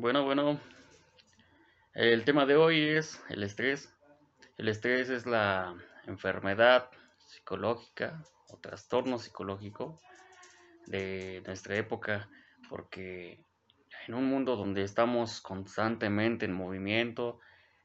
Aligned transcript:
Bueno, 0.00 0.24
bueno, 0.24 0.60
el 1.92 2.24
tema 2.24 2.46
de 2.46 2.54
hoy 2.54 2.88
es 2.88 3.20
el 3.30 3.42
estrés. 3.42 3.92
El 4.56 4.68
estrés 4.68 5.10
es 5.10 5.26
la 5.26 5.74
enfermedad 6.06 6.88
psicológica 7.26 8.22
o 8.48 8.58
trastorno 8.58 9.18
psicológico 9.18 10.00
de 10.86 11.42
nuestra 11.44 11.74
época, 11.74 12.30
porque 12.70 13.44
en 14.06 14.14
un 14.14 14.26
mundo 14.26 14.54
donde 14.54 14.84
estamos 14.84 15.40
constantemente 15.40 16.44
en 16.46 16.52
movimiento, 16.52 17.40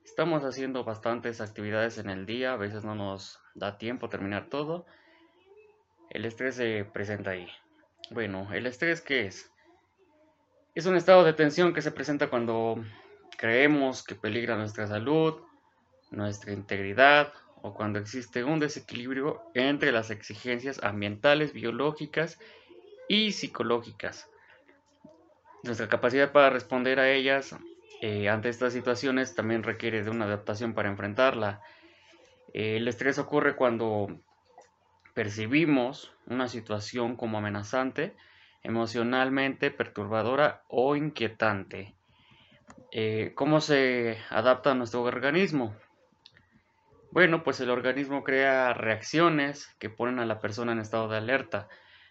estamos 0.06 0.44
haciendo 0.44 0.84
bastantes 0.84 1.42
actividades 1.42 1.98
en 1.98 2.12
el 2.12 2.28
día, 2.28 2.54
a 2.54 2.58
veces 2.58 2.86
no 2.86 2.94
nos 2.94 3.42
da 3.56 3.80
tiempo 3.80 4.08
terminar 4.08 4.50
todo, 4.50 4.86
el 6.12 6.26
estrés 6.26 6.58
se 6.58 6.86
presenta 6.86 7.32
ahí. 7.32 7.48
Bueno, 8.12 8.54
¿el 8.54 8.68
estrés 8.68 9.02
qué 9.02 9.26
es? 9.26 9.53
Es 10.76 10.88
un 10.88 10.96
estado 10.96 11.24
de 11.24 11.34
tensión 11.34 11.72
que 11.72 11.84
se 11.84 11.92
presenta 11.92 12.32
cuando 12.32 12.84
creemos 13.38 14.04
que 14.04 14.16
peligra 14.16 14.58
nuestra 14.58 14.88
salud, 14.88 15.44
nuestra 16.10 16.52
integridad 16.52 17.32
o 17.62 17.76
cuando 17.76 18.00
existe 18.00 18.44
un 18.44 18.60
desequilibrio 18.60 19.44
entre 19.54 19.92
las 19.92 20.10
exigencias 20.10 20.84
ambientales, 20.84 21.54
biológicas 21.54 22.40
y 23.08 23.34
psicológicas. 23.34 24.28
Nuestra 25.62 25.88
capacidad 25.90 26.32
para 26.32 26.50
responder 26.50 27.00
a 27.00 27.12
ellas 27.12 27.56
eh, 28.02 28.28
ante 28.28 28.50
estas 28.50 28.74
situaciones 28.74 29.36
también 29.36 29.62
requiere 29.62 30.04
de 30.04 30.10
una 30.10 30.26
adaptación 30.26 30.74
para 30.74 30.90
enfrentarla. 30.90 31.62
el 32.52 32.88
estrés 32.88 33.20
ocurre 33.20 33.56
cuando 33.56 34.08
percibimos 35.14 36.12
una 36.26 36.48
situación 36.48 37.16
como 37.16 37.38
amenazante, 37.38 38.16
emocionalmente 38.64 39.72
perturbadora 39.72 40.64
o 40.68 40.96
inquietante. 40.96 41.94
Eh, 42.92 43.34
¿Cómo 43.36 43.62
se 43.62 44.18
adapta 44.30 44.74
nuestro 44.74 45.02
organismo? 45.04 45.76
Bueno, 47.12 47.44
pues 47.44 47.60
el 47.60 47.70
organismo 47.70 48.24
crea 48.24 48.74
reacciones 48.74 49.68
que 49.80 49.90
ponen 49.90 50.20
a 50.20 50.26
la 50.26 50.40
persona 50.40 50.72
en 50.72 50.80
estado 50.80 51.08
de 51.10 51.18
alerta, 51.18 51.68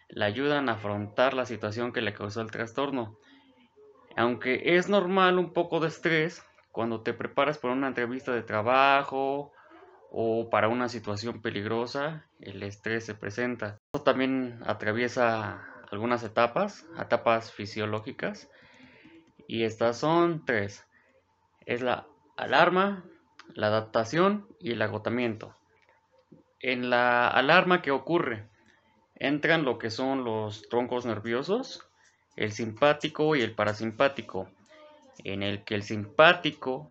le 0.08 0.24
ayudan 0.24 0.68
a 0.68 0.74
afrontar 0.74 1.34
la 1.34 1.46
situación 1.46 1.92
que 1.92 2.02
le 2.02 2.14
causó 2.14 2.40
el 2.40 2.50
trastorno. 2.50 3.18
Aunque 4.16 4.76
es 4.76 4.88
normal 4.88 5.38
un 5.38 5.52
poco 5.52 5.80
de 5.80 5.88
estrés 5.88 6.44
cuando 6.70 7.00
te 7.00 7.14
preparas 7.14 7.58
para 7.58 7.74
una 7.74 7.88
entrevista 7.88 8.32
de 8.32 8.42
trabajo 8.42 9.52
o 10.10 10.50
para 10.50 10.68
una 10.68 10.88
situación 10.88 11.40
peligrosa, 11.40 12.26
el 12.40 12.62
estrés 12.62 13.06
se 13.06 13.14
presenta. 13.14 13.78
Esto 13.92 14.04
también 14.04 14.60
atraviesa 14.66 15.71
algunas 15.92 16.24
etapas, 16.24 16.86
etapas 16.98 17.52
fisiológicas, 17.52 18.50
y 19.46 19.64
estas 19.64 19.98
son 19.98 20.44
tres. 20.44 20.86
Es 21.66 21.82
la 21.82 22.06
alarma, 22.36 23.04
la 23.54 23.66
adaptación 23.66 24.48
y 24.58 24.72
el 24.72 24.82
agotamiento. 24.82 25.54
En 26.60 26.88
la 26.88 27.28
alarma, 27.28 27.82
¿qué 27.82 27.90
ocurre? 27.90 28.48
Entran 29.16 29.64
lo 29.64 29.78
que 29.78 29.90
son 29.90 30.24
los 30.24 30.68
troncos 30.68 31.04
nerviosos, 31.04 31.86
el 32.36 32.52
simpático 32.52 33.36
y 33.36 33.42
el 33.42 33.54
parasimpático, 33.54 34.48
en 35.24 35.42
el 35.42 35.62
que 35.64 35.74
el 35.74 35.82
simpático 35.82 36.90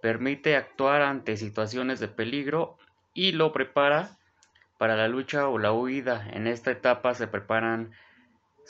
permite 0.00 0.56
actuar 0.56 1.02
ante 1.02 1.36
situaciones 1.36 2.00
de 2.00 2.08
peligro 2.08 2.78
y 3.12 3.32
lo 3.32 3.52
prepara 3.52 4.16
para 4.78 4.96
la 4.96 5.08
lucha 5.08 5.48
o 5.48 5.58
la 5.58 5.72
huida. 5.72 6.26
En 6.32 6.46
esta 6.46 6.70
etapa 6.70 7.14
se 7.14 7.26
preparan 7.26 7.92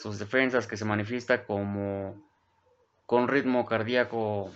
sus 0.01 0.17
defensas 0.17 0.65
que 0.65 0.77
se 0.77 0.85
manifiesta 0.85 1.45
como 1.45 2.15
con 3.05 3.27
ritmo 3.27 3.65
cardíaco 3.67 4.51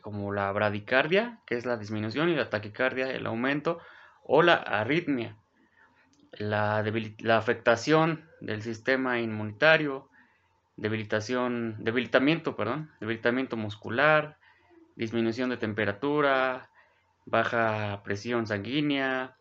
como 0.00 0.32
la 0.32 0.52
bradicardia, 0.52 1.40
que 1.46 1.56
es 1.56 1.66
la 1.66 1.76
disminución, 1.76 2.28
y 2.28 2.36
la 2.36 2.50
taquicardia, 2.50 3.10
el 3.10 3.26
aumento, 3.26 3.80
o 4.22 4.42
la 4.42 4.54
arritmia, 4.54 5.36
la, 6.32 6.84
la 7.18 7.36
afectación 7.36 8.28
del 8.40 8.62
sistema 8.62 9.18
inmunitario, 9.18 10.08
debilitación, 10.76 11.76
debilitamiento, 11.78 12.54
perdón, 12.54 12.90
debilitamiento 13.00 13.56
muscular, 13.56 14.36
disminución 14.94 15.50
de 15.50 15.56
temperatura, 15.56 16.70
baja 17.24 18.02
presión 18.04 18.46
sanguínea, 18.46 19.36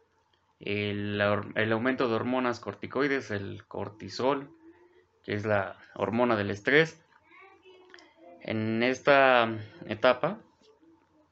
el, 0.59 1.21
el 1.55 1.71
aumento 1.71 2.07
de 2.07 2.15
hormonas 2.15 2.59
corticoides, 2.59 3.31
el 3.31 3.65
cortisol, 3.67 4.49
que 5.23 5.33
es 5.33 5.45
la 5.45 5.77
hormona 5.95 6.35
del 6.35 6.51
estrés. 6.51 7.01
En 8.41 8.83
esta 8.83 9.49
etapa, 9.87 10.39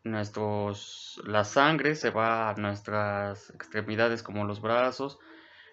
nuestros, 0.04 1.22
la 1.26 1.44
sangre 1.44 1.96
se 1.96 2.10
va 2.10 2.50
a 2.50 2.56
nuestras 2.56 3.50
extremidades 3.52 4.24
como 4.24 4.46
los 4.46 4.62
brazos, 4.62 5.20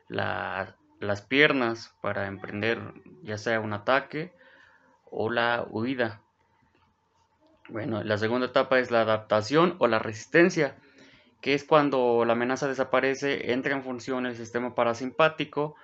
las 0.09 1.23
piernas 1.29 1.95
para 2.01 2.27
emprender 2.27 2.81
ya 3.23 3.39
sea 3.39 3.61
un 3.61 3.73
ataque 3.73 4.33
o 5.11 5.31
la 5.31 5.65
huida. 5.69 6.23
Bueno, 7.69 8.03
la 8.03 8.17
segunda 8.17 8.47
etapa 8.47 8.79
es 8.79 8.91
la 8.91 9.03
adaptación 9.03 9.77
o 9.79 9.87
la 9.87 9.99
resistencia, 9.99 10.77
que 11.41 11.55
es 11.55 11.65
cuando 11.65 12.25
la 12.25 12.33
amenaza 12.33 12.67
desaparece, 12.67 13.53
entra 13.53 13.75
en 13.75 13.85
función 13.85 14.27
el 14.27 14.35
sistema 14.35 14.75
parasimpático 14.75 15.77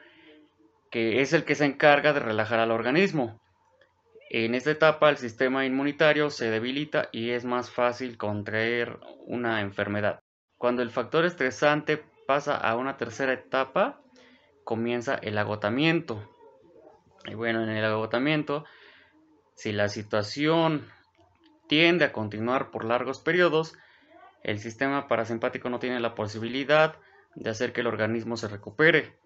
que 0.95 1.23
es 1.23 1.33
el 1.33 1.43
que 1.43 1.57
se 1.57 1.65
encarga 1.65 2.13
de 2.13 2.21
relajar 2.21 2.61
al 2.61 2.71
organismo. 2.71 3.41
En 4.31 4.55
esta 4.55 4.71
etapa 4.71 5.11
el 5.11 5.17
sistema 5.17 5.67
inmunitario 5.67 6.31
se 6.31 6.51
debilita 6.51 7.09
y 7.11 7.31
es 7.31 7.45
más 7.45 7.69
fácil 7.69 8.17
contraer 8.17 9.01
una 9.27 9.61
enfermedad. 9.61 10.21
Cuando 10.57 10.83
el 10.83 10.91
factor 10.91 11.25
estresante 11.25 12.01
pasa 12.29 12.57
a 12.57 12.77
una 12.77 12.97
tercera 12.97 13.33
etapa, 13.33 14.03
comienza 14.63 15.17
el 15.17 15.37
agotamiento. 15.37 16.31
Y 17.25 17.35
bueno, 17.35 17.65
en 17.65 17.71
el 17.71 17.85
agotamiento, 17.85 18.65
si 19.57 19.73
la 19.73 19.89
situación 19.89 20.87
tiende 21.67 22.05
a 22.05 22.13
continuar 22.13 22.71
por 22.71 22.85
largos 22.85 23.19
periodos, 23.19 23.77
el 24.45 24.61
sistema 24.61 25.09
parasimpático 25.09 25.69
no 25.71 25.81
tiene 25.81 25.99
la 25.99 26.15
posibilidad 26.15 26.95
de 27.35 27.51
hacer 27.51 27.73
que 27.73 27.81
el 27.81 27.89
organismo 27.89 28.37
se 28.37 28.47
recupere. 28.47 29.24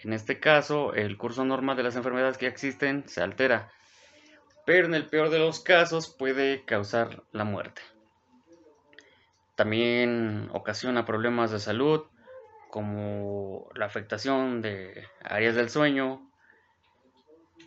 En 0.00 0.12
este 0.12 0.38
caso, 0.38 0.94
el 0.94 1.16
curso 1.16 1.44
normal 1.44 1.76
de 1.76 1.82
las 1.82 1.96
enfermedades 1.96 2.38
que 2.38 2.46
existen 2.46 3.08
se 3.08 3.20
altera, 3.20 3.72
pero 4.64 4.86
en 4.86 4.94
el 4.94 5.06
peor 5.06 5.30
de 5.30 5.38
los 5.38 5.60
casos 5.60 6.08
puede 6.08 6.64
causar 6.64 7.22
la 7.32 7.44
muerte. 7.44 7.82
También 9.56 10.50
ocasiona 10.52 11.04
problemas 11.04 11.50
de 11.50 11.58
salud 11.58 12.04
como 12.70 13.68
la 13.74 13.86
afectación 13.86 14.62
de 14.62 15.06
áreas 15.24 15.56
del 15.56 15.70
sueño, 15.70 16.28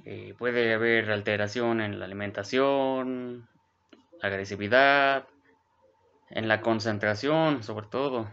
eh, 0.05 0.33
puede 0.37 0.73
haber 0.73 1.11
alteración 1.11 1.81
en 1.81 1.99
la 1.99 2.05
alimentación, 2.05 3.47
agresividad, 4.21 5.27
en 6.29 6.47
la 6.47 6.61
concentración 6.61 7.63
sobre 7.63 7.87
todo. 7.87 8.27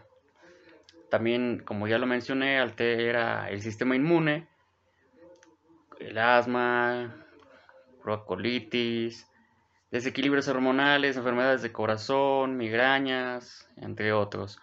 También, 1.10 1.62
como 1.64 1.88
ya 1.88 1.98
lo 1.98 2.06
mencioné, 2.06 2.58
altera 2.58 3.48
el 3.50 3.62
sistema 3.62 3.96
inmune, 3.96 4.46
el 5.98 6.18
asma, 6.18 7.26
colitis, 8.26 9.26
desequilibrios 9.90 10.48
hormonales, 10.48 11.16
enfermedades 11.16 11.62
de 11.62 11.72
corazón, 11.72 12.56
migrañas, 12.56 13.68
entre 13.76 14.12
otros. 14.12 14.58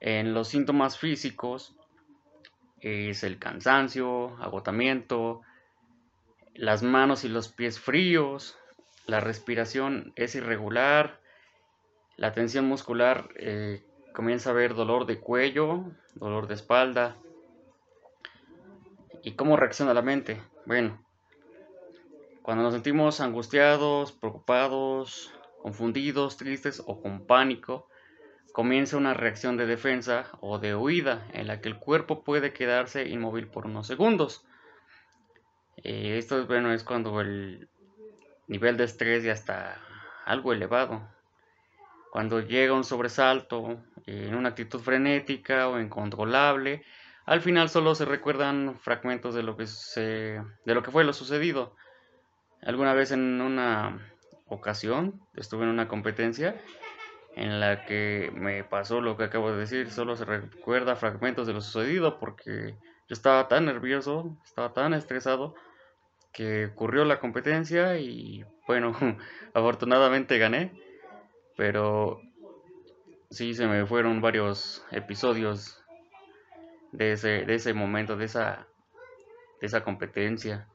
En 0.00 0.34
los 0.34 0.48
síntomas 0.48 0.98
físicos 0.98 1.74
es 2.80 3.22
el 3.22 3.38
cansancio, 3.38 4.36
agotamiento, 4.42 5.42
las 6.54 6.82
manos 6.82 7.24
y 7.24 7.28
los 7.28 7.48
pies 7.48 7.78
fríos, 7.78 8.58
la 9.06 9.20
respiración 9.20 10.12
es 10.16 10.34
irregular, 10.34 11.20
la 12.16 12.32
tensión 12.32 12.66
muscular 12.66 13.28
eh, 13.36 13.84
comienza 14.16 14.48
a 14.48 14.52
haber 14.54 14.74
dolor 14.74 15.04
de 15.04 15.20
cuello, 15.20 15.84
dolor 16.14 16.46
de 16.46 16.54
espalda. 16.54 17.18
¿Y 19.22 19.32
cómo 19.32 19.58
reacciona 19.58 19.92
la 19.92 20.00
mente? 20.00 20.40
Bueno, 20.64 21.04
cuando 22.40 22.64
nos 22.64 22.72
sentimos 22.72 23.20
angustiados, 23.20 24.12
preocupados, 24.12 25.34
confundidos, 25.60 26.38
tristes 26.38 26.82
o 26.86 27.02
con 27.02 27.26
pánico, 27.26 27.90
comienza 28.52 28.96
una 28.96 29.12
reacción 29.12 29.58
de 29.58 29.66
defensa 29.66 30.30
o 30.40 30.58
de 30.58 30.74
huida 30.74 31.28
en 31.34 31.46
la 31.46 31.60
que 31.60 31.68
el 31.68 31.78
cuerpo 31.78 32.24
puede 32.24 32.54
quedarse 32.54 33.06
inmóvil 33.10 33.48
por 33.48 33.66
unos 33.66 33.86
segundos. 33.86 34.46
Eh, 35.76 36.16
esto 36.16 36.40
es, 36.40 36.46
bueno, 36.46 36.72
es 36.72 36.84
cuando 36.84 37.20
el 37.20 37.68
nivel 38.46 38.78
de 38.78 38.84
estrés 38.84 39.24
ya 39.24 39.32
está 39.32 39.78
algo 40.24 40.54
elevado. 40.54 41.06
Cuando 42.16 42.40
llega 42.40 42.72
un 42.72 42.84
sobresalto 42.84 43.84
en 44.06 44.34
una 44.34 44.50
actitud 44.50 44.80
frenética 44.80 45.68
o 45.68 45.80
incontrolable, 45.80 46.84
al 47.26 47.40
final 47.40 47.68
solo 47.68 47.94
se 47.94 48.04
recuerdan 48.04 48.78
fragmentos 48.78 49.34
de 49.34 49.42
lo 49.42 49.56
que, 49.56 49.66
se, 49.66 50.40
de 50.64 50.74
lo 50.74 50.82
que 50.82 50.92
fue 50.92 51.04
lo 51.04 51.12
sucedido. 51.12 51.74
Alguna 52.62 52.94
vez 52.94 53.10
en 53.10 53.40
una 53.40 53.98
ocasión 54.48 55.20
estuve 55.34 55.64
en 55.64 55.70
una 55.70 55.88
competencia 55.88 56.56
en 57.34 57.60
la 57.60 57.84
que 57.84 58.32
me 58.34 58.64
pasó 58.64 59.00
lo 59.00 59.16
que 59.16 59.24
acabo 59.24 59.52
de 59.52 59.58
decir, 59.58 59.90
solo 59.90 60.16
se 60.16 60.24
recuerda 60.24 60.96
fragmentos 60.96 61.46
de 61.46 61.52
lo 61.52 61.60
sucedido 61.60 62.18
porque 62.18 62.76
yo 63.08 63.12
estaba 63.12 63.46
tan 63.48 63.66
nervioso, 63.66 64.36
estaba 64.44 64.72
tan 64.72 64.94
estresado 64.94 65.54
que 66.32 66.66
ocurrió 66.66 67.04
la 67.04 67.20
competencia 67.20 67.98
y 67.98 68.44
bueno, 68.66 68.94
afortunadamente 69.54 70.38
gané, 70.38 70.72
pero 71.56 72.20
sí 73.30 73.54
se 73.54 73.66
me 73.66 73.86
fueron 73.86 74.20
varios 74.20 74.84
episodios 74.90 75.82
de 76.92 77.12
ese, 77.12 77.44
de 77.44 77.54
ese 77.54 77.72
momento, 77.74 78.16
de 78.16 78.26
esa, 78.26 78.66
de 79.60 79.66
esa 79.66 79.82
competencia. 79.84 80.68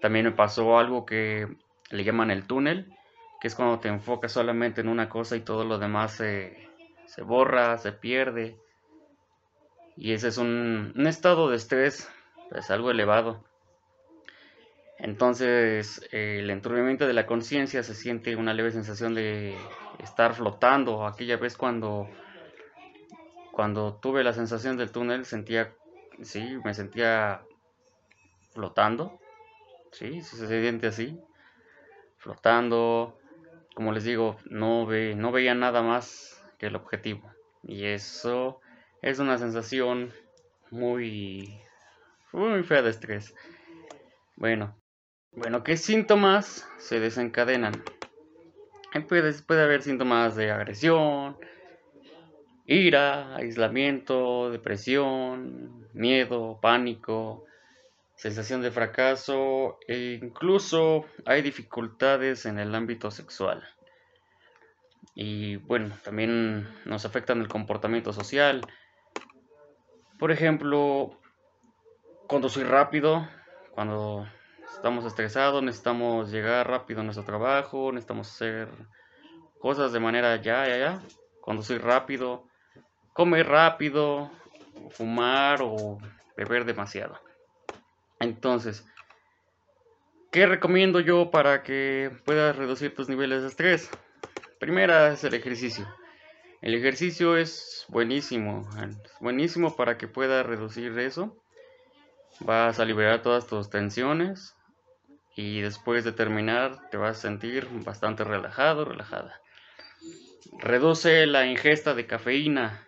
También 0.00 0.26
me 0.26 0.32
pasó 0.32 0.78
algo 0.78 1.06
que 1.06 1.48
le 1.90 2.04
llaman 2.04 2.30
el 2.30 2.46
túnel, 2.46 2.92
que 3.40 3.48
es 3.48 3.54
cuando 3.54 3.78
te 3.78 3.88
enfocas 3.88 4.32
solamente 4.32 4.80
en 4.80 4.88
una 4.88 5.08
cosa 5.08 5.36
y 5.36 5.40
todo 5.40 5.64
lo 5.64 5.78
demás 5.78 6.12
se, 6.12 6.68
se 7.06 7.22
borra, 7.22 7.78
se 7.78 7.92
pierde. 7.92 8.56
Y 9.96 10.12
ese 10.12 10.28
es 10.28 10.38
un, 10.38 10.92
un 10.96 11.06
estado 11.06 11.48
de 11.50 11.56
estrés, 11.56 12.10
pues 12.50 12.70
algo 12.70 12.90
elevado. 12.90 13.44
Entonces, 14.98 16.06
el 16.12 16.50
enturbamiento 16.50 17.06
de 17.06 17.12
la 17.12 17.26
conciencia 17.26 17.82
se 17.82 17.94
siente 17.94 18.36
una 18.36 18.54
leve 18.54 18.70
sensación 18.70 19.14
de 19.14 19.56
estar 19.98 20.34
flotando. 20.34 21.06
Aquella 21.06 21.36
vez 21.36 21.56
cuando, 21.56 22.08
cuando 23.52 23.94
tuve 23.94 24.24
la 24.24 24.32
sensación 24.32 24.76
del 24.76 24.90
túnel, 24.90 25.24
sentía, 25.24 25.72
sí, 26.22 26.58
me 26.64 26.74
sentía 26.74 27.42
flotando. 28.52 29.18
Sí, 29.92 30.22
se 30.22 30.46
siente 30.46 30.88
así. 30.88 31.20
Flotando. 32.18 33.18
Como 33.74 33.92
les 33.92 34.04
digo, 34.04 34.36
no, 34.46 34.86
ve, 34.86 35.14
no 35.14 35.32
veía 35.32 35.54
nada 35.54 35.82
más 35.82 36.42
que 36.58 36.66
el 36.66 36.76
objetivo. 36.76 37.30
Y 37.62 37.86
eso 37.86 38.60
es 39.02 39.18
una 39.18 39.38
sensación 39.38 40.12
muy, 40.70 41.60
muy 42.32 42.62
fea 42.62 42.82
de 42.82 42.90
estrés. 42.90 43.34
Bueno, 44.36 44.76
bueno, 45.32 45.64
¿qué 45.64 45.76
síntomas 45.76 46.68
se 46.78 47.00
desencadenan? 47.00 47.82
Puede, 49.02 49.32
puede 49.42 49.62
haber 49.62 49.82
síntomas 49.82 50.36
de 50.36 50.52
agresión, 50.52 51.36
ira, 52.64 53.34
aislamiento, 53.34 54.50
depresión, 54.50 55.88
miedo, 55.92 56.60
pánico, 56.62 57.44
sensación 58.14 58.62
de 58.62 58.70
fracaso 58.70 59.78
e 59.88 60.20
incluso 60.22 61.06
hay 61.26 61.42
dificultades 61.42 62.46
en 62.46 62.60
el 62.60 62.72
ámbito 62.72 63.10
sexual. 63.10 63.64
Y 65.16 65.56
bueno, 65.56 65.96
también 66.04 66.68
nos 66.84 67.04
afectan 67.04 67.40
el 67.40 67.48
comportamiento 67.48 68.12
social. 68.12 68.62
Por 70.18 70.30
ejemplo, 70.30 71.18
conducir 72.28 72.66
rápido, 72.68 73.28
cuando 73.72 74.26
estamos 74.74 75.04
estresados, 75.04 75.62
necesitamos 75.62 76.30
llegar 76.30 76.68
rápido 76.68 77.00
a 77.00 77.04
nuestro 77.04 77.24
trabajo, 77.24 77.92
necesitamos 77.92 78.30
hacer 78.30 78.68
cosas 79.58 79.92
de 79.92 80.00
manera 80.00 80.36
ya, 80.36 80.68
ya, 80.68 80.76
ya, 80.76 81.02
conducir 81.40 81.82
rápido, 81.82 82.46
comer 83.12 83.48
rápido, 83.48 84.30
fumar 84.90 85.60
o 85.62 85.98
beber 86.36 86.64
demasiado. 86.64 87.18
Entonces, 88.20 88.84
¿qué 90.30 90.46
recomiendo 90.46 91.00
yo 91.00 91.30
para 91.30 91.62
que 91.62 92.10
puedas 92.24 92.56
reducir 92.56 92.94
tus 92.94 93.08
niveles 93.08 93.42
de 93.42 93.48
estrés? 93.48 93.90
Primera 94.58 95.12
es 95.12 95.24
el 95.24 95.34
ejercicio. 95.34 95.86
El 96.60 96.74
ejercicio 96.74 97.36
es 97.36 97.84
buenísimo, 97.88 98.68
es 98.82 98.96
buenísimo 99.20 99.76
para 99.76 99.98
que 99.98 100.08
puedas 100.08 100.46
reducir 100.46 100.98
eso. 100.98 101.36
Vas 102.40 102.80
a 102.80 102.84
liberar 102.84 103.22
todas 103.22 103.46
tus 103.46 103.70
tensiones, 103.70 104.56
y 105.36 105.60
después 105.60 106.04
de 106.04 106.12
terminar 106.12 106.88
te 106.90 106.96
vas 106.96 107.18
a 107.18 107.20
sentir 107.20 107.68
bastante 107.84 108.24
relajado, 108.24 108.84
relajada. 108.84 109.40
Reduce 110.58 111.26
la 111.26 111.46
ingesta 111.46 111.94
de 111.94 112.06
cafeína. 112.06 112.86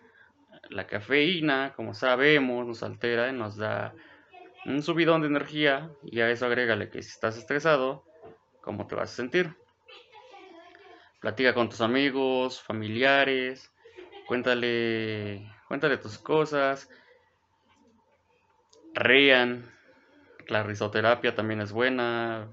La 0.70 0.86
cafeína, 0.86 1.72
como 1.74 1.94
sabemos, 1.94 2.66
nos 2.66 2.82
altera 2.82 3.28
y 3.28 3.32
nos 3.32 3.56
da 3.56 3.94
un 4.64 4.82
subidón 4.82 5.22
de 5.22 5.28
energía 5.28 5.90
y 6.02 6.20
a 6.20 6.30
eso 6.30 6.46
agrégale 6.46 6.90
que 6.90 7.02
si 7.02 7.10
estás 7.10 7.36
estresado, 7.36 8.04
¿cómo 8.60 8.86
te 8.86 8.94
vas 8.94 9.12
a 9.12 9.16
sentir? 9.16 9.54
Platica 11.20 11.54
con 11.54 11.68
tus 11.68 11.80
amigos, 11.80 12.60
familiares, 12.62 13.72
cuéntale, 14.26 15.48
cuéntale 15.68 15.98
tus 15.98 16.18
cosas, 16.18 16.88
rían, 18.94 19.75
la 20.48 20.62
risoterapia 20.62 21.34
también 21.34 21.60
es 21.60 21.72
buena. 21.72 22.48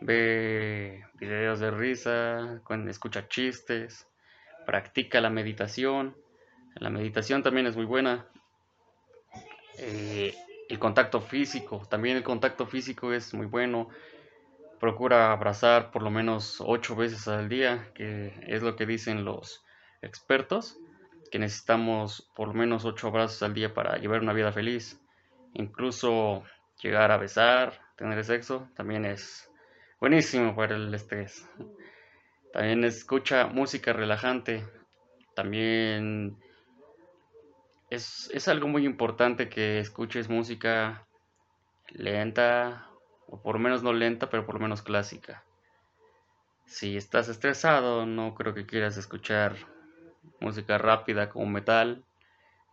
Ve 0.00 1.04
videos 1.14 1.60
de 1.60 1.70
risa, 1.70 2.60
escucha 2.88 3.28
chistes, 3.28 4.06
practica 4.66 5.20
la 5.20 5.30
meditación. 5.30 6.16
La 6.76 6.90
meditación 6.90 7.42
también 7.42 7.66
es 7.66 7.76
muy 7.76 7.86
buena. 7.86 8.26
Eh, 9.78 10.34
el 10.68 10.78
contacto 10.78 11.20
físico, 11.20 11.86
también 11.88 12.16
el 12.16 12.22
contacto 12.22 12.66
físico 12.66 13.12
es 13.12 13.34
muy 13.34 13.46
bueno. 13.46 13.88
Procura 14.78 15.32
abrazar 15.32 15.90
por 15.90 16.02
lo 16.02 16.10
menos 16.10 16.62
ocho 16.64 16.94
veces 16.94 17.26
al 17.26 17.48
día, 17.48 17.90
que 17.94 18.32
es 18.46 18.62
lo 18.62 18.76
que 18.76 18.86
dicen 18.86 19.24
los 19.24 19.64
expertos, 20.02 20.78
que 21.32 21.40
necesitamos 21.40 22.30
por 22.36 22.48
lo 22.48 22.54
menos 22.54 22.84
ocho 22.84 23.08
abrazos 23.08 23.42
al 23.42 23.54
día 23.54 23.74
para 23.74 23.96
llevar 23.98 24.20
una 24.20 24.32
vida 24.32 24.52
feliz. 24.52 25.00
Incluso 25.54 26.44
llegar 26.82 27.10
a 27.10 27.16
besar, 27.16 27.80
tener 27.96 28.24
sexo, 28.24 28.68
también 28.74 29.04
es 29.04 29.50
buenísimo 30.00 30.54
para 30.54 30.76
el 30.76 30.94
estrés. 30.94 31.48
También 32.52 32.84
escucha 32.84 33.46
música 33.46 33.92
relajante, 33.92 34.64
también 35.34 36.38
es, 37.90 38.30
es 38.32 38.48
algo 38.48 38.68
muy 38.68 38.84
importante 38.84 39.48
que 39.48 39.80
escuches 39.80 40.28
música 40.28 41.06
lenta, 41.88 42.88
o 43.26 43.42
por 43.42 43.56
lo 43.56 43.60
menos 43.60 43.82
no 43.82 43.92
lenta, 43.92 44.30
pero 44.30 44.46
por 44.46 44.54
lo 44.54 44.60
menos 44.60 44.82
clásica. 44.82 45.44
Si 46.66 46.96
estás 46.96 47.28
estresado, 47.28 48.06
no 48.06 48.34
creo 48.34 48.54
que 48.54 48.66
quieras 48.66 48.96
escuchar 48.98 49.56
música 50.40 50.78
rápida 50.78 51.30
como 51.30 51.46
metal. 51.46 52.04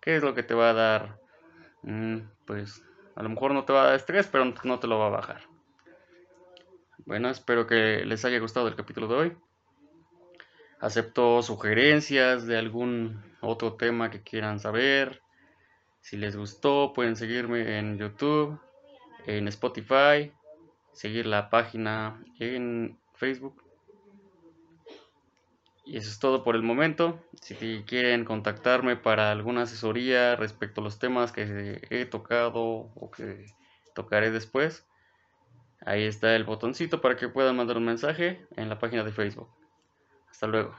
¿Qué 0.02 0.18
es 0.18 0.24
lo 0.24 0.36
que 0.36 0.44
te 0.44 0.54
va 0.54 0.70
a 0.70 0.74
dar? 0.74 1.20
Mm, 1.82 2.20
pues 2.46 2.85
a 3.16 3.24
lo 3.24 3.30
mejor 3.30 3.54
no 3.54 3.64
te 3.64 3.74
va 3.74 3.84
a 3.84 3.86
dar 3.86 3.96
estrés, 3.96 4.28
pero 4.28 4.46
no 4.64 4.80
te 4.80 4.88
lo 4.88 5.00
va 5.00 5.08
a 5.08 5.10
bajar. 5.10 5.42
Bueno, 7.06 7.30
espero 7.30 7.68
que 7.68 8.04
les 8.06 8.26
haya 8.26 8.40
gustado 8.40 8.68
el 8.68 8.76
capítulo 8.76 9.08
de 9.08 9.16
hoy. 9.16 9.38
Acepto 10.80 11.42
sugerencias 11.42 12.46
de 12.46 12.58
algún 12.58 13.24
otro 13.42 13.74
tema 13.74 14.10
que 14.10 14.22
quieran 14.22 14.60
saber. 14.60 15.22
Si 16.02 16.18
les 16.18 16.36
gustó, 16.36 16.94
pueden 16.94 17.16
seguirme 17.16 17.80
en 17.80 17.98
YouTube, 17.98 18.60
en 19.26 19.48
Spotify, 19.48 20.32
seguir 20.94 21.26
la 21.26 21.50
página 21.50 22.22
en 22.40 23.00
Facebook. 23.14 23.65
Y 25.96 26.00
eso 26.00 26.10
es 26.10 26.20
todo 26.20 26.44
por 26.44 26.58
el 26.58 26.62
momento. 26.62 27.22
Si 27.40 27.86
quieren 27.88 28.26
contactarme 28.26 28.98
para 28.98 29.32
alguna 29.32 29.62
asesoría 29.62 30.36
respecto 30.36 30.82
a 30.82 30.84
los 30.84 31.00
temas 31.00 31.32
que 31.32 31.88
he 31.90 32.06
tocado 32.06 32.62
o 32.62 33.12
que 33.12 33.46
tocaré 33.94 34.30
después, 34.30 34.86
ahí 35.86 36.04
está 36.04 36.36
el 36.36 36.44
botoncito 36.44 37.00
para 37.00 37.16
que 37.16 37.30
puedan 37.30 37.56
mandar 37.56 37.78
un 37.78 37.86
mensaje 37.86 38.46
en 38.58 38.68
la 38.68 38.78
página 38.78 39.06
de 39.06 39.14
Facebook. 39.14 39.48
Hasta 40.30 40.48
luego. 40.48 40.76